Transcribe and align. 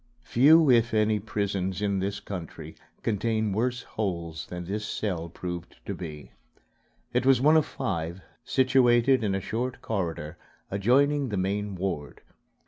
Few, 0.23 0.67
if 0.71 0.95
any, 0.95 1.19
prisons 1.19 1.79
in 1.79 1.99
this 1.99 2.19
country 2.19 2.75
contain 3.03 3.51
worse 3.53 3.83
holes 3.83 4.47
than 4.47 4.65
this 4.65 4.83
cell 4.83 5.29
proved 5.29 5.75
to 5.85 5.93
be. 5.93 6.31
It 7.13 7.23
was 7.23 7.39
one 7.39 7.55
of 7.55 7.67
five, 7.67 8.21
situated 8.43 9.23
in 9.23 9.35
a 9.35 9.39
short 9.41 9.79
corridor 9.83 10.37
adjoining 10.71 11.29
the 11.29 11.37
main 11.37 11.75
ward. 11.75 12.21